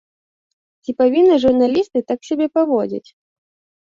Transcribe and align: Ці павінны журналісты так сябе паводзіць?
Ці 0.83 0.95
павінны 1.01 1.35
журналісты 1.45 1.99
так 2.13 2.19
сябе 2.31 2.47
паводзіць? 2.59 3.07